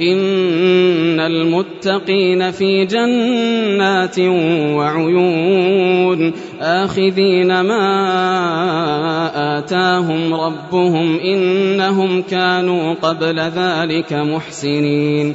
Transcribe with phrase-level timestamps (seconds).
[0.00, 4.18] إن المتقين في جنات
[4.76, 7.88] وعيون آخذين ما
[9.58, 15.34] آتاهم ربهم إنهم كانوا قبل ذلك محسنين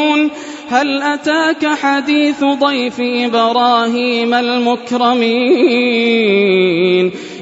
[0.71, 5.51] هل أتاك حديث ضيف إبراهيم المكرمين؟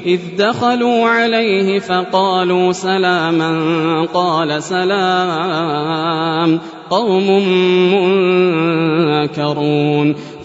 [0.06, 7.48] إذ دخلوا عليه فقالوا سلاما قال سلام قوم
[9.30, 10.14] منكرون.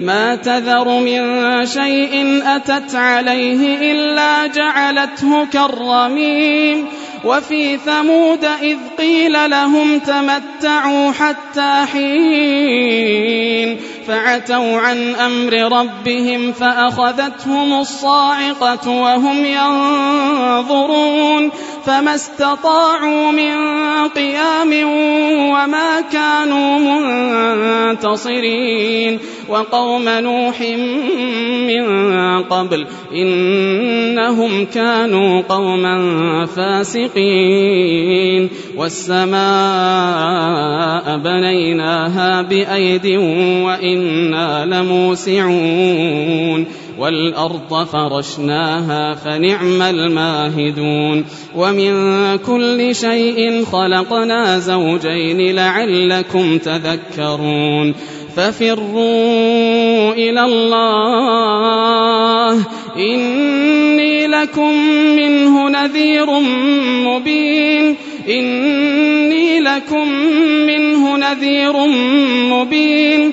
[0.00, 6.86] ما تذر من شيء أتت عليه إلا جعلته كالرميم.
[7.24, 13.80] وفي ثمود إذ قيل لهم تمتعوا حتى حين.
[14.08, 21.50] فعتوا عن أمر ربهم فأخذتهم الصاعقة وهم ينظرون.
[21.86, 23.54] فما استطاعوا من
[24.08, 24.72] قيام
[25.56, 26.78] وما كانوا
[27.92, 29.18] منتصرين
[29.48, 30.60] وقوم نوح
[31.66, 31.84] من
[32.42, 35.96] قبل إنهم كانوا قوما
[36.46, 39.36] فاسقين والسماء
[41.18, 43.06] بنيناها بأيد
[43.66, 46.66] وإنا لموسعون
[46.98, 51.24] والأرض فرشناها فنعم الماهدون
[51.56, 51.92] ومن
[52.36, 57.94] كل شيء خلقنا زوجين لعلكم تذكرون
[58.36, 61.56] ففروا إلى الله
[62.96, 64.74] إني لكم
[65.16, 66.26] منه نذير
[67.06, 67.96] مبين
[68.28, 70.08] إني لكم
[70.66, 71.72] منه نذير
[72.50, 73.32] مبين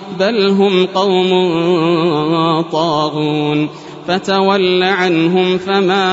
[0.19, 1.29] بل هم قوم
[2.61, 3.69] طاغون
[4.07, 6.05] فتول عنهم فما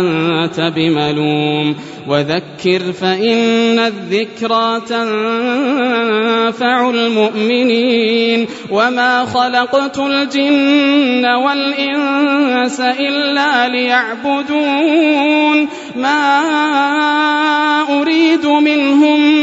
[0.00, 1.76] أنت بملوم
[2.08, 16.42] وذكر فإن الذكرى تنفع المؤمنين وما خلقت الجن والإنس إلا ليعبدون ما
[18.00, 19.35] أريد منهم من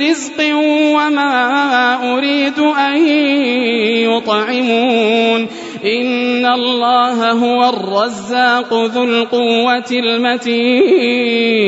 [0.00, 0.54] رزق
[0.96, 1.34] وما
[2.14, 3.08] أريد أن
[4.08, 5.48] يطعمون
[5.84, 11.67] إن الله هو الرزاق ذو القوة المتين